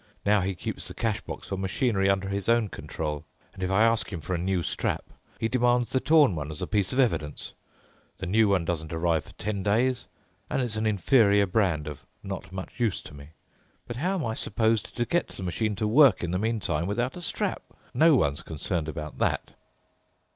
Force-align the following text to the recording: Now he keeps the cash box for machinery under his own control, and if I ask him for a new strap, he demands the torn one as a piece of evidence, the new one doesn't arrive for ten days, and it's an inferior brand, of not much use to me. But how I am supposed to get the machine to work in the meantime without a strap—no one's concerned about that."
Now 0.25 0.41
he 0.41 0.55
keeps 0.55 0.87
the 0.87 0.95
cash 0.95 1.21
box 1.21 1.49
for 1.49 1.57
machinery 1.57 2.09
under 2.09 2.27
his 2.27 2.49
own 2.49 2.69
control, 2.69 3.23
and 3.53 3.61
if 3.61 3.69
I 3.69 3.83
ask 3.83 4.11
him 4.11 4.19
for 4.19 4.33
a 4.33 4.37
new 4.39 4.63
strap, 4.63 5.03
he 5.39 5.47
demands 5.47 5.91
the 5.91 5.99
torn 5.99 6.33
one 6.35 6.49
as 6.49 6.59
a 6.59 6.65
piece 6.65 6.91
of 6.91 6.99
evidence, 6.99 7.53
the 8.17 8.25
new 8.25 8.47
one 8.49 8.65
doesn't 8.65 8.91
arrive 8.91 9.25
for 9.25 9.33
ten 9.33 9.61
days, 9.61 10.07
and 10.49 10.59
it's 10.59 10.75
an 10.75 10.87
inferior 10.87 11.45
brand, 11.45 11.85
of 11.85 12.03
not 12.23 12.51
much 12.51 12.79
use 12.79 12.99
to 13.03 13.13
me. 13.13 13.33
But 13.85 13.97
how 13.97 14.25
I 14.25 14.29
am 14.29 14.35
supposed 14.37 14.97
to 14.97 15.05
get 15.05 15.27
the 15.27 15.43
machine 15.43 15.75
to 15.75 15.87
work 15.87 16.23
in 16.23 16.31
the 16.31 16.39
meantime 16.39 16.87
without 16.87 17.15
a 17.15 17.21
strap—no 17.21 18.15
one's 18.15 18.41
concerned 18.41 18.87
about 18.89 19.19
that." 19.19 19.51